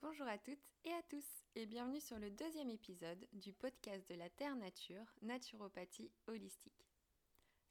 [0.00, 1.26] Bonjour à toutes et à tous
[1.56, 6.88] et bienvenue sur le deuxième épisode du podcast de la Terre Nature, Naturopathie Holistique.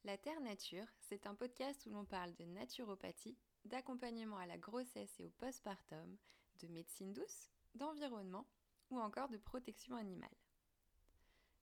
[0.04, 5.18] La Terre Nature, c'est un podcast où l'on parle de naturopathie, d'accompagnement à la grossesse
[5.20, 6.18] et au postpartum,
[6.60, 8.46] de médecine douce, d'environnement
[8.90, 10.36] ou encore de protection animale.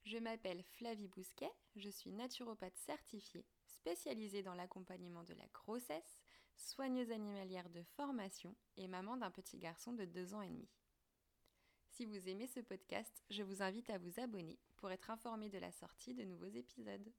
[0.03, 6.24] Je m'appelle Flavie Bousquet, je suis naturopathe certifiée, spécialisée dans l'accompagnement de la grossesse,
[6.57, 10.69] soigneuse animalière de formation et maman d'un petit garçon de 2 ans et demi.
[11.89, 15.57] Si vous aimez ce podcast, je vous invite à vous abonner pour être informé de
[15.57, 17.11] la sortie de nouveaux épisodes.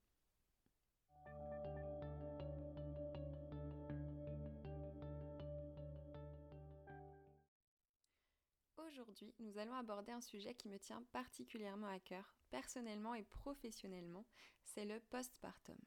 [8.77, 14.27] Aujourd'hui, nous allons aborder un sujet qui me tient particulièrement à cœur, personnellement et professionnellement,
[14.65, 15.79] c'est le postpartum.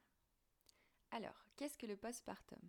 [1.12, 2.60] Alors, qu'est-ce que le postpartum?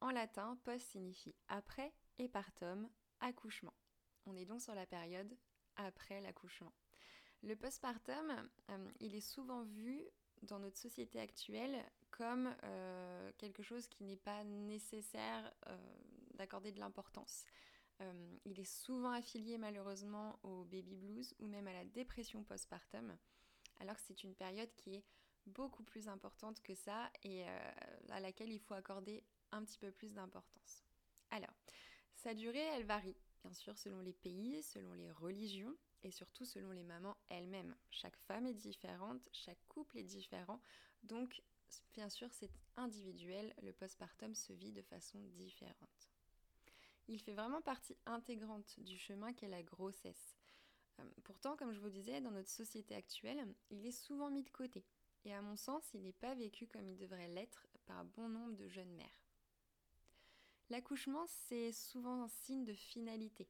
[0.00, 2.88] En latin, post signifie après et partum,
[3.20, 3.74] accouchement.
[4.26, 5.36] On est donc sur la période
[5.76, 6.72] après l'accouchement.
[7.42, 10.02] Le postpartum, euh, il est souvent vu
[10.42, 15.76] dans notre société actuelle comme euh, quelque chose qui n'est pas nécessaire euh,
[16.34, 17.44] d'accorder de l'importance.
[18.44, 23.16] Il est souvent affilié malheureusement au baby blues ou même à la dépression postpartum,
[23.78, 25.04] alors que c'est une période qui est
[25.46, 27.46] beaucoup plus importante que ça et
[28.10, 29.22] à laquelle il faut accorder
[29.54, 30.84] un petit peu plus d'importance.
[31.30, 31.54] Alors,
[32.14, 36.70] sa durée, elle varie, bien sûr, selon les pays, selon les religions et surtout selon
[36.70, 37.74] les mamans elles-mêmes.
[37.90, 40.60] Chaque femme est différente, chaque couple est différent,
[41.02, 41.42] donc
[41.92, 46.10] bien sûr c'est individuel, le postpartum se vit de façon différente.
[47.08, 50.36] Il fait vraiment partie intégrante du chemin qu'est la grossesse.
[51.00, 54.50] Euh, pourtant, comme je vous disais, dans notre société actuelle, il est souvent mis de
[54.50, 54.84] côté.
[55.24, 58.56] Et à mon sens, il n'est pas vécu comme il devrait l'être par bon nombre
[58.56, 59.23] de jeunes mères.
[60.74, 63.46] L'accouchement, c'est souvent un signe de finalité.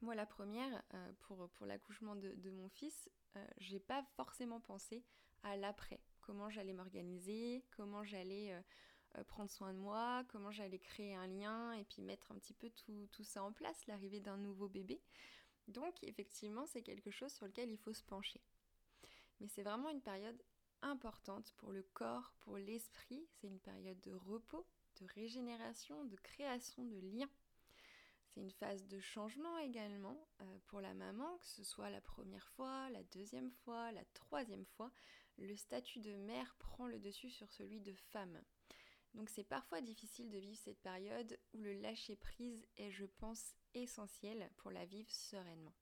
[0.00, 5.04] Moi, la première, euh, pour, l'accouchement de, mon fils, euh, j'ai pas forcément pensé
[5.42, 6.00] à l'après.
[6.22, 11.74] Comment j'allais m'organiser, comment j'allais euh, prendre soin de moi, comment j'allais créer un lien
[11.74, 15.02] et puis mettre un petit peu tout ça en place, l'arrivée d'un nouveau bébé.
[15.68, 18.40] Donc effectivement, c'est quelque chose sur lequel il faut se pencher.
[19.40, 20.42] Mais c'est vraiment une période
[20.80, 23.28] importante pour le corps, pour l'esprit.
[23.34, 24.66] C'est une période de repos,
[25.00, 27.30] de régénération, de création de liens.
[28.26, 32.48] C'est une phase de changement également euh, pour la maman, que ce soit la première
[32.50, 34.90] fois, la deuxième fois, la troisième fois.
[35.38, 38.40] Le statut de mère prend le dessus sur celui de femme.
[39.14, 44.50] Donc c'est parfois difficile de vivre cette période où le lâcher-prise est, je pense, essentiel
[44.56, 45.74] pour la vivre sereinement.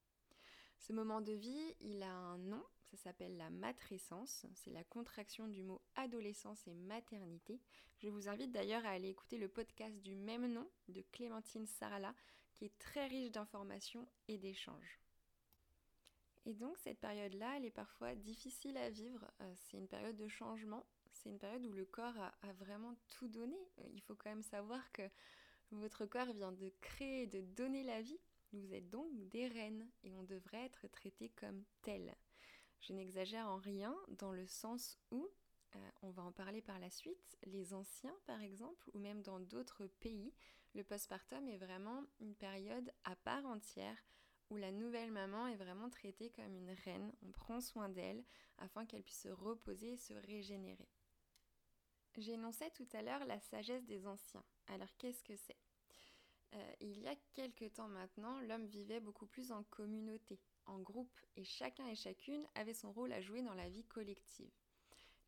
[0.82, 2.60] Ce moment de vie, il a un nom,
[2.90, 7.60] ça s'appelle la matrescence, c'est la contraction du mot adolescence et maternité.
[7.98, 12.16] Je vous invite d'ailleurs à aller écouter le podcast du même nom de Clémentine Sarala,
[12.52, 14.98] qui est très riche d'informations et d'échanges.
[16.46, 20.26] Et donc cette période-là, elle est parfois difficile à vivre, euh, c'est une période de
[20.26, 23.70] changement, c'est une période où le corps a, vraiment tout donné.
[23.78, 25.08] Euh, il faut quand même savoir que
[25.70, 28.18] votre corps vient de créer, de donner la vie.
[28.52, 32.14] Vous êtes donc des reines et on devrait être traité comme tel.
[32.80, 35.28] Je n'exagère en rien dans le sens où,
[35.74, 39.40] euh, on va en parler par la suite, les anciens par exemple, ou même dans
[39.40, 40.34] d'autres pays,
[40.74, 43.96] le postpartum est vraiment une période à part entière
[44.50, 47.12] où la nouvelle maman est vraiment traitée comme une reine.
[47.26, 48.22] On prend soin d'elle
[48.58, 50.88] afin qu'elle puisse se reposer et se régénérer.
[52.18, 54.44] J'énonçais tout à l'heure la sagesse des anciens.
[54.66, 55.56] Alors qu'est-ce que c'est?
[56.54, 61.20] Euh, Il y a quelque temps maintenant, l'homme vivait beaucoup plus en communauté, en groupe,
[61.36, 64.52] et chacun et chacune avait son rôle à jouer dans la vie collective.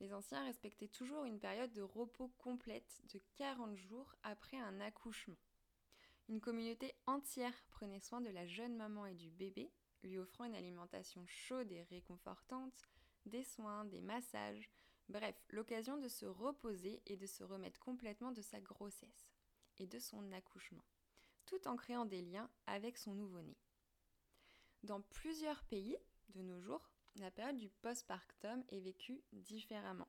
[0.01, 5.39] Les anciens respectaient toujours une période de repos complète de 40 jours après un accouchement.
[6.29, 9.71] Une communauté entière prenait soin de la jeune maman et du bébé,
[10.03, 12.89] lui offrant une alimentation chaude et réconfortante,
[13.27, 14.71] des soins, des massages,
[15.09, 19.29] bref, l'occasion de se reposer et de se remettre complètement de sa grossesse
[19.79, 20.85] et de son accouchement,
[21.47, 23.57] tout en créant des liens avec son nouveau-né.
[24.83, 25.97] Dans plusieurs pays,
[26.31, 30.09] de nos jours, la période du postpartum est vécue différemment.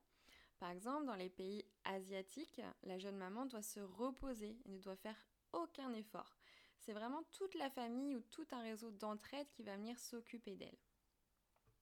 [0.59, 4.95] Par exemple, dans les pays asiatiques, la jeune maman doit se reposer et ne doit
[4.95, 5.17] faire
[5.53, 6.37] aucun effort.
[6.79, 10.77] C'est vraiment toute la famille ou tout un réseau d'entraide qui va venir s'occuper d'elle.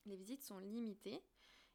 [0.06, 1.24] Les visites sont limitées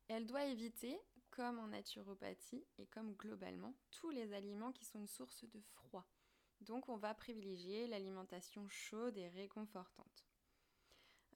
[0.08, 0.98] elle doit éviter,
[1.30, 6.06] comme en naturopathie et comme globalement, tous les aliments qui sont une source de froid.
[6.60, 10.26] Donc on va privilégier l'alimentation chaude et réconfortante.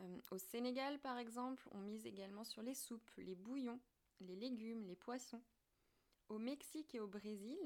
[0.00, 3.80] Euh, au Sénégal, par exemple, on mise également sur les soupes, les bouillons,
[4.20, 5.42] les légumes, les poissons.
[6.28, 7.58] Au Mexique et au Brésil,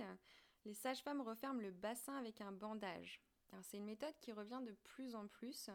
[0.64, 3.20] les sages-femmes referment le bassin avec un bandage.
[3.62, 5.70] C'est une méthode qui revient de plus en plus,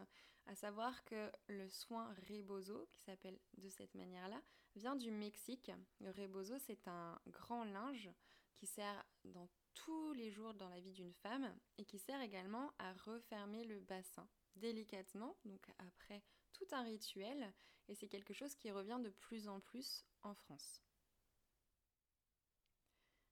[0.46, 4.40] à savoir que le soin rebozo, qui s'appelle de cette manière-là,
[4.76, 5.70] vient du Mexique.
[6.00, 8.10] Le rebozo, c'est un grand linge
[8.54, 12.72] qui sert dans tous les jours dans la vie d'une femme et qui sert également
[12.78, 16.22] à refermer le bassin délicatement, donc après
[16.52, 17.52] tout un rituel,
[17.88, 20.82] et c'est quelque chose qui revient de plus en plus en France.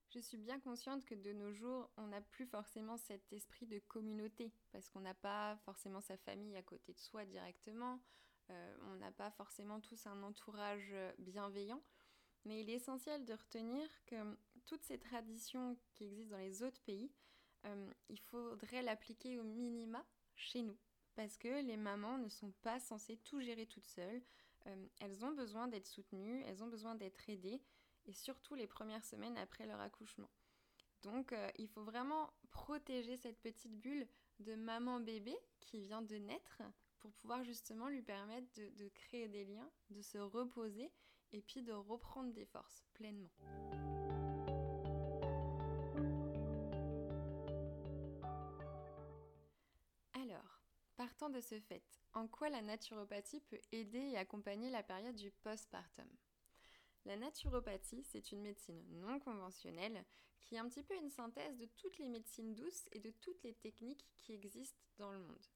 [0.08, 3.78] Je suis bien consciente que de nos jours, on n'a plus forcément cet esprit de
[3.78, 8.02] communauté, parce qu'on n'a pas forcément sa famille à côté de soi directement,
[8.50, 11.82] euh, on n'a pas forcément tous un entourage bienveillant,
[12.44, 14.16] mais il est essentiel de retenir que
[14.70, 17.10] toutes ces traditions qui existent dans les autres pays,
[17.66, 20.06] euh, il faudrait l'appliquer au minima
[20.36, 20.78] chez nous,
[21.16, 24.22] parce que les mamans ne sont pas censées tout gérer toutes seules,
[24.68, 27.60] euh, elles ont besoin d'être soutenues, elles ont besoin d'être aidées,
[28.06, 30.30] et surtout les premières semaines après leur accouchement.
[31.02, 34.06] Donc euh, il faut vraiment protéger cette petite bulle
[34.38, 36.62] de maman bébé qui vient de naître
[37.00, 40.92] pour pouvoir justement lui permettre de, créer des liens, de se reposer
[41.32, 43.30] et puis de reprendre des forces pleinement.
[51.00, 51.82] Partant de ce fait,
[52.12, 56.06] en quoi la naturopathie peut aider et accompagner la période du postpartum?
[57.06, 60.04] La naturopathie, c'est une médecine non conventionnelle
[60.42, 63.42] qui est un petit peu une synthèse de toutes les médecines douces et de toutes
[63.44, 65.46] les techniques qui existent dans le monde.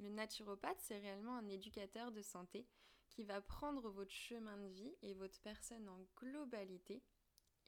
[0.00, 2.66] Le naturopathe, c'est réellement un éducateur de santé
[3.08, 7.02] qui va prendre votre chemin de vie et votre personne en globalité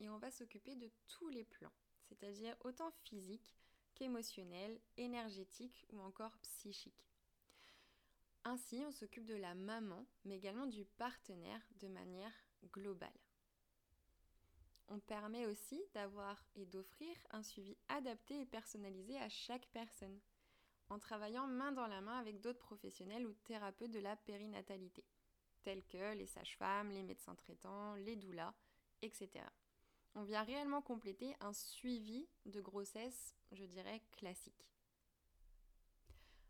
[0.01, 1.73] et on va s'occuper de tous les plans,
[2.03, 3.57] c'est-à-dire autant physique
[4.01, 7.07] qu'émotionnel, énergétique ou encore psychique.
[8.45, 12.33] Ainsi, on s'occupe de la maman, mais également du partenaire de manière
[12.73, 13.13] globale.
[14.89, 20.19] On permet aussi d'avoir et d'offrir un suivi adapté et personnalisé à chaque personne,
[20.89, 25.05] en travaillant main dans la main avec d'autres professionnels ou thérapeutes de la périnatalité,
[25.63, 28.55] tels que les sages-femmes, les médecins traitants, les doulas,
[29.03, 29.45] etc.
[30.15, 34.67] On vient réellement compléter un suivi de grossesse, je dirais, classique.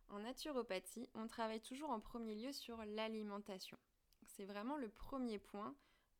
[0.08, 3.78] En naturopathie, on travaille toujours en premier lieu sur l'alimentation.
[4.26, 5.74] C'est vraiment le premier point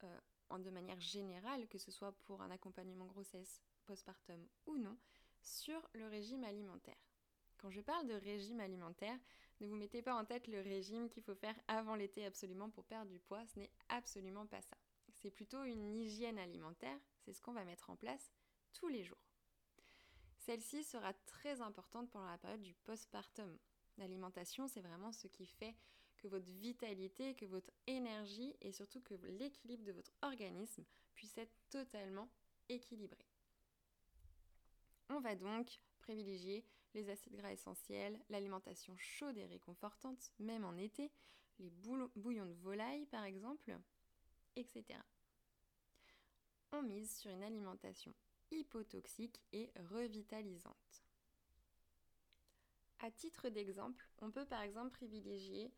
[0.05, 0.19] euh,
[0.59, 4.97] de manière générale, que ce soit pour un accompagnement grossesse, postpartum ou non,
[5.43, 6.97] sur le régime alimentaire.
[7.59, 9.19] Quand je parle de régime alimentaire,
[9.61, 12.85] ne vous mettez pas en tête le régime qu'il faut faire avant l'été absolument pour
[12.85, 14.77] perdre du poids, ce n'est absolument pas ça.
[15.21, 18.33] C'est plutôt une hygiène alimentaire, c'est ce qu'on va mettre en place
[18.73, 19.19] tous les jours.
[20.39, 23.59] Celle-ci sera très importante pendant la période du postpartum.
[23.99, 25.77] L'alimentation, c'est vraiment ce qui fait
[26.17, 30.85] que votre vitalité, que votre énergie et surtout que l'équilibre de votre organisme
[31.15, 32.31] puisse être totalement
[32.71, 33.27] équilibré.
[35.11, 36.65] On va donc privilégier
[36.95, 41.11] les acides gras essentiels, l'alimentation chaude et réconfortante, même en été,
[41.59, 43.79] les bouillons de volaille par exemple,
[44.56, 44.99] etc.
[46.73, 48.14] On mise sur une alimentation
[48.50, 51.04] hypotoxique et revitalisante.
[53.00, 55.73] À titre d'exemple, on peut par exemple privilégier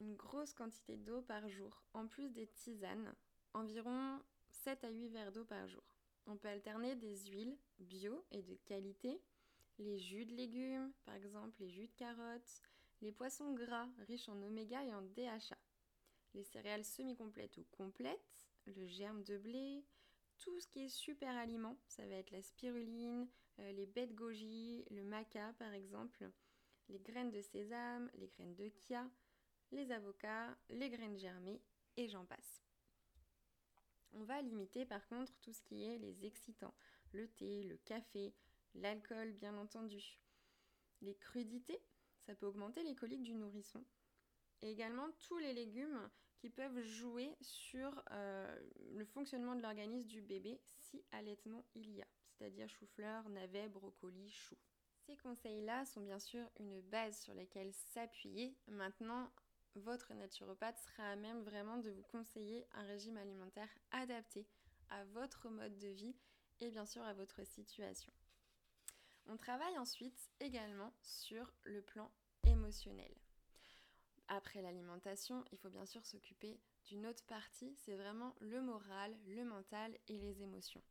[0.00, 3.14] une grosse quantité d'eau par jour, en plus des tisanes,
[3.54, 4.20] environ
[4.50, 5.82] 7 à 8 verres d'eau par jour.
[6.26, 9.20] On peut alterner des huiles bio et de qualité,
[9.78, 12.62] les jus de légumes, par exemple les jus de carottes,
[13.02, 15.58] les poissons gras riches en oméga et en DHA,
[16.36, 19.84] les céréales semi-complètes ou complètes, le germe de blé,
[20.38, 23.26] tout ce qui est super aliment, ça va être la spiruline,
[23.58, 26.30] euh, les baies de goji, le maca par exemple,
[26.88, 29.08] les graines de sésame, les graines de chia,
[29.72, 31.60] les avocats, les graines germées
[31.96, 32.62] et j'en passe.
[34.12, 36.74] On va limiter par contre tout ce qui est les excitants,
[37.12, 38.34] le thé, le café,
[38.74, 40.20] l'alcool bien entendu.
[41.00, 41.80] Les crudités,
[42.26, 43.84] ça peut augmenter les coliques du nourrisson.
[44.62, 46.10] Et également tous les légumes
[46.46, 48.56] qui peuvent jouer sur euh,
[48.92, 54.30] le fonctionnement de l'organisme du bébé si allaitement il y a, c'est-à-dire chou-fleur, navet, brocoli,
[54.30, 54.54] chou.
[55.06, 58.56] Ces conseils-là sont bien sûr une base sur laquelle s'appuyer.
[58.68, 59.28] Maintenant,
[59.74, 64.46] votre naturopathe sera à même vraiment de vous conseiller un régime alimentaire adapté
[64.90, 66.14] à votre mode de vie
[66.60, 68.12] et bien sûr à votre situation.
[69.26, 72.08] On travaille ensuite également sur le plan
[72.44, 73.25] émotionnel.
[74.28, 79.44] Après l'alimentation, il faut bien sûr s'occuper d'une autre partie, c'est vraiment le moral, le
[79.44, 80.82] mental et les émotions.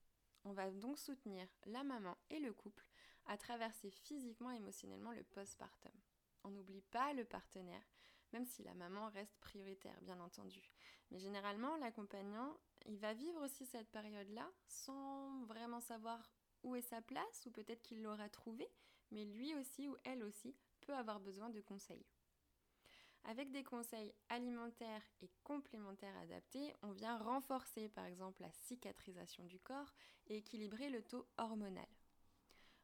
[0.43, 2.85] On va donc soutenir la maman et le couple
[3.25, 5.91] à traverser physiquement et émotionnellement le postpartum.
[6.43, 7.83] On n'oublie pas le partenaire
[8.35, 10.61] même si la maman reste prioritaire, bien entendu.
[11.09, 17.01] Mais généralement, l'accompagnant, il va vivre aussi cette période-là sans vraiment savoir où est sa
[17.01, 18.69] place, ou peut-être qu'il l'aura trouvée,
[19.11, 22.05] mais lui aussi ou elle aussi peut avoir besoin de conseils.
[23.27, 29.59] Avec des conseils alimentaires et complémentaires adaptés, on vient renforcer par exemple la cicatrisation du
[29.59, 29.91] corps
[30.27, 31.87] et équilibrer le taux hormonal.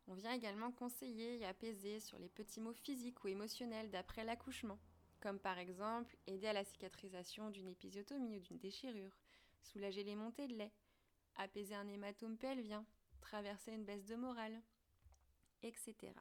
[0.08, 4.80] On vient également conseiller et apaiser sur les petits maux physiques ou émotionnels d'après l'accouchement,
[5.20, 9.16] comme par exemple aider à la cicatrisation d'une épisiotomie ou d'une déchirure,
[9.62, 10.74] soulager les montées de lait,
[11.36, 12.84] apaiser un hématome pelvien,
[13.22, 14.60] traverser une baisse de morale,
[15.62, 16.14] etc.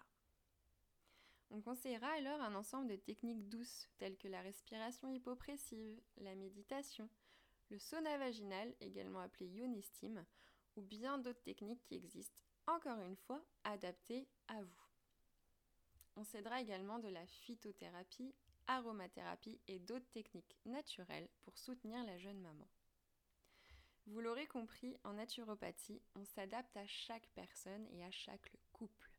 [1.52, 7.08] On conseillera alors un ensemble de techniques douces telles que la respiration hypopressive, la méditation,
[7.70, 10.24] le sauna vaginal, également appelé ionistime,
[10.76, 14.86] ou bien d'autres techniques qui existent, encore une fois, adaptées à vous.
[16.16, 18.34] On s'aidera également de la phytothérapie,
[18.68, 22.68] aromathérapie et d'autres techniques naturelles pour soutenir la jeune maman.
[24.06, 29.09] Vous l'aurez compris, en naturopathie, on s'adapte à chaque personne et à chaque couple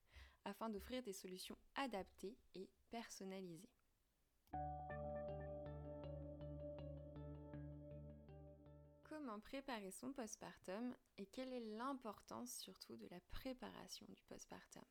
[0.46, 3.70] afin d'offrir des solutions adaptées et personnalisées.
[9.04, 14.84] Comment préparer son postpartum et quelle est l'importance surtout de la préparation du postpartum?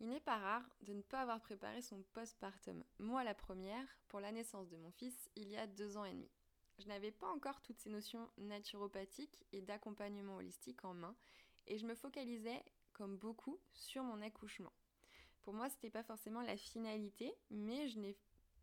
[0.00, 2.84] Il n'est pas rare de ne pas avoir préparé son postpartum.
[2.98, 6.12] Moi la première, pour la naissance de mon fils, il y a deux ans et
[6.12, 6.30] demi.
[6.78, 11.16] Je n'avais pas encore toutes ces notions naturopathiques et d'accompagnement holistique en main
[11.66, 12.62] et je me focalisais
[12.94, 14.72] comme beaucoup, sur mon accouchement.
[15.42, 18.16] Pour moi, ce n'était pas forcément la finalité, mais je n'ai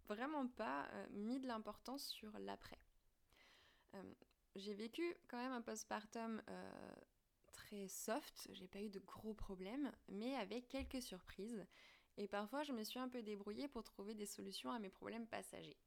[0.08, 2.80] vraiment pas euh, mis de l'importance sur l'après.
[3.94, 4.04] Euh,
[4.56, 6.94] j'ai vécu quand même un postpartum euh,
[7.52, 11.66] très soft, j'ai pas eu de gros problèmes, mais avec quelques surprises.
[12.18, 15.28] Et parfois, je me suis un peu débrouillée pour trouver des solutions à mes problèmes
[15.28, 15.78] passagers.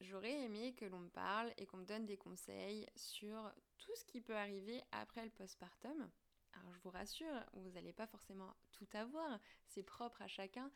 [0.00, 4.04] J'aurais aimé que l'on me parle et qu'on me donne des conseils sur tout ce
[4.04, 6.10] qui peut arriver après le postpartum,
[6.54, 10.70] alors je vous rassure, vous n'allez pas forcément tout avoir, c'est propre à chacun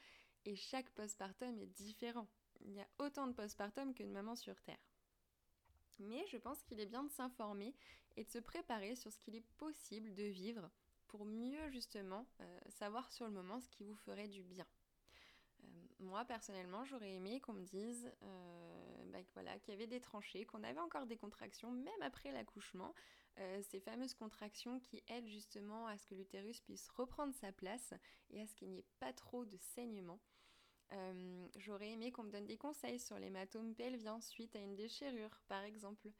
[0.45, 2.28] et chaque postpartum est différent.
[2.61, 4.78] Il y a autant de postpartum que de mamans sur Terre.
[5.99, 7.75] Mais je pense qu'il est bien de s'informer
[8.16, 10.71] et de se préparer sur ce qu'il est possible de vivre
[11.09, 14.66] pour mieux justement euh, savoir sur le moment ce qui vous ferait du bien.
[15.99, 20.62] Moi personnellement, j'aurais aimé qu'on me dise euh, bah, qu'il y avait des tranchées, qu'on
[20.62, 22.95] avait encore des contractions même après l'accouchement,
[23.38, 27.95] euh, ces fameuses contractions qui aident justement à ce que l'utérus puisse reprendre sa place
[28.31, 30.21] et à ce qu'il n'y ait pas trop de saignement.
[30.93, 35.41] Euh, j'aurais aimé qu'on me donne des conseils sur l'hématome pelvien suite à une déchirure,
[35.49, 36.11] par exemple.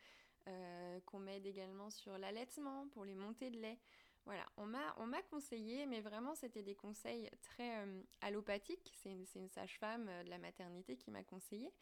[1.07, 3.81] Qu'on m'aide également sur l'allaitement pour les montées de lait.
[4.27, 7.87] Voilà, on m'a conseillé, mais vraiment c'était des conseils très
[8.21, 8.93] allopathiques.
[9.01, 11.73] C'est une, sage-femme de la maternité qui m'a conseillé.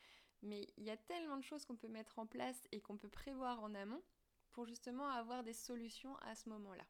[0.43, 3.09] Mais il y a tellement de choses qu'on peut mettre en place et qu'on peut
[3.09, 4.03] prévoir en amont
[4.53, 6.85] pour justement avoir des solutions à ce moment-là.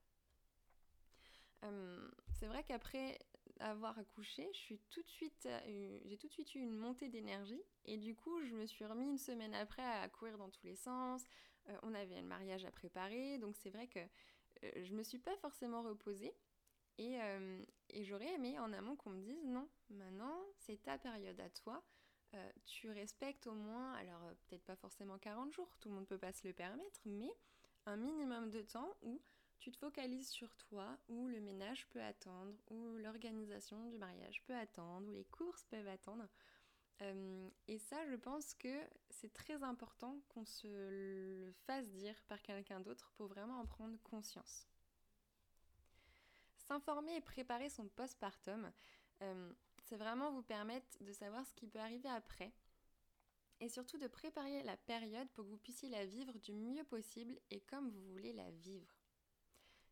[1.63, 3.19] Euh, c'est vrai qu'après
[3.61, 8.55] avoir accouché, euh, j'ai tout de suite eu une montée d'énergie et du coup, je
[8.55, 11.23] me suis remis une semaine après à courir dans tous les sens.
[11.69, 14.01] Euh, on avait le mariage à préparer, donc c'est vrai que
[14.77, 16.35] je me suis pas forcément reposée.
[16.97, 17.19] Et,
[17.91, 21.83] et j'aurais aimé en amont qu'on me dise non, maintenant c'est ta période à toi,
[22.67, 26.33] tu respectes au moins, alors peut-être pas forcément 40 jours, tout le monde peut pas
[26.33, 27.35] se le permettre, mais
[27.87, 29.21] un minimum de temps où
[29.59, 34.55] tu te focalises sur toi, où le ménage peut attendre, où l'organisation du mariage peut
[34.55, 36.29] attendre, où les courses peuvent attendre.
[37.03, 42.41] Euh, et ça, je pense que c'est très important qu'on se le fasse dire par
[42.43, 44.69] quelqu'un d'autre pour vraiment en prendre conscience.
[46.69, 48.71] S'informer et préparer son postpartum,
[49.23, 52.53] euh, c'est vraiment vous permettre de savoir ce qui peut arriver après
[53.61, 57.39] et surtout de préparer la période pour que vous puissiez la vivre du mieux possible
[57.51, 58.95] et comme vous voulez la vivre.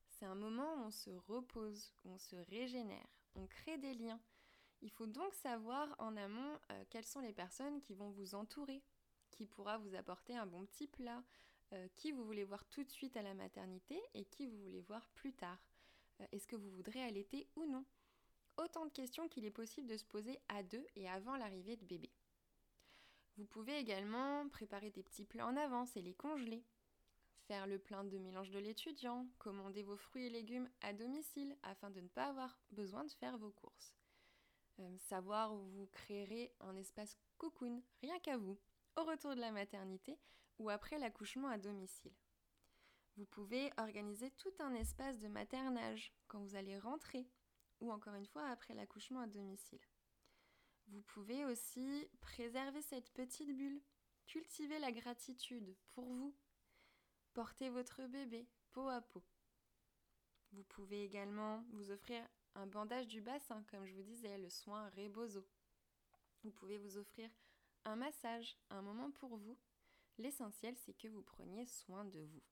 [0.08, 4.20] C'est un moment où on se repose, où on se régénère, on crée des liens.
[4.82, 8.82] Il faut donc savoir en amont euh, quelles sont les personnes qui vont vous entourer,
[9.30, 11.22] qui pourra vous apporter un bon petit plat,
[11.72, 14.80] euh, qui vous voulez voir tout de suite à la maternité et qui vous voulez
[14.80, 15.58] voir plus tard.
[16.20, 17.84] Euh, est-ce que vous voudrez allaiter ou non?
[18.56, 21.84] Autant de questions qu'il est possible de se poser à deux et avant l'arrivée de
[21.84, 22.10] bébé.
[23.36, 26.64] Vous pouvez également préparer des petits plats en avance et les congeler.
[27.46, 31.90] Faire le plein de mélange de l'étudiant, commander vos fruits et légumes à domicile afin
[31.90, 33.94] de ne pas avoir besoin de faire vos courses.
[34.80, 38.58] Euh, savoir où vous créerez un espace cocoon, rien qu'à vous,
[38.96, 40.18] au retour de la maternité
[40.58, 42.12] ou après l'accouchement à domicile.
[43.16, 47.28] Vous pouvez organiser tout un espace de maternage quand vous allez rentrer
[47.80, 49.80] ou encore une fois après l'accouchement à domicile.
[50.86, 53.82] Vous pouvez aussi préserver cette petite bulle,
[54.26, 56.34] cultiver la gratitude pour vous,
[57.34, 59.22] porter votre bébé peau à peau.
[60.52, 64.50] Vous Vous pouvez également vous offrir un bandage du bassin, comme je vous disais, le
[64.50, 65.46] soin Rebozo.
[66.44, 67.30] Vous pouvez vous offrir
[67.84, 69.58] un massage, un moment pour vous.
[70.18, 72.42] L'essentiel, c'est que vous preniez soin de vous.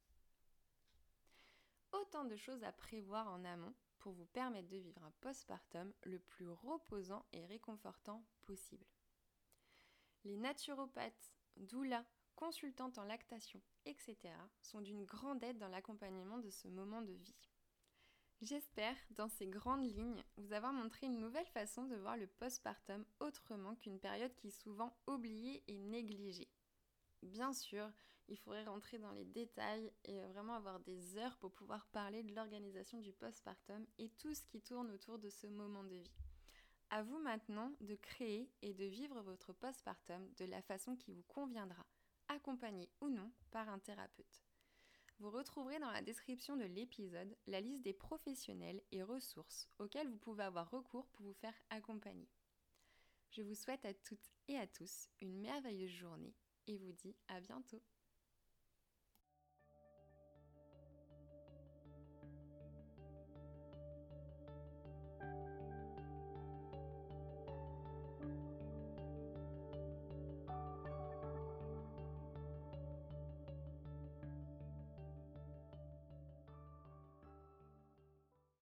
[1.93, 6.19] Autant de choses à prévoir en amont pour vous permettre de vivre un postpartum le
[6.19, 8.87] plus reposant et réconfortant possible.
[10.25, 12.05] Les naturopathes, doulas,
[12.37, 14.17] consultantes en lactation, etc.
[14.63, 17.37] sont d'une grande aide dans l'accompagnement de ce moment de vie.
[18.43, 23.05] J'espère, dans ces grandes lignes, vous avoir montré une nouvelle façon de voir le postpartum
[23.21, 26.49] autrement qu'une période qui est souvent oubliée et négligée.
[27.23, 27.87] Bien sûr,
[28.29, 32.35] il faudrait rentrer dans les détails et vraiment avoir des heures pour pouvoir parler de
[32.35, 36.11] l'organisation du postpartum et tout ce qui tourne autour de ce moment de vie.
[36.89, 41.25] À vous maintenant de créer et de vivre votre postpartum de la façon qui vous
[41.29, 41.85] conviendra,
[42.29, 44.50] accompagné ou non par un thérapeute.
[45.21, 50.17] Vous retrouverez dans la description de l'épisode la liste des professionnels et ressources auxquels vous
[50.17, 52.27] pouvez avoir recours pour vous faire accompagner.
[53.31, 56.35] Je vous souhaite à toutes et à tous une merveilleuse journée
[56.69, 57.83] et vous dis à bientôt.